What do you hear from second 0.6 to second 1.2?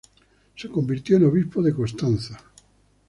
convirtió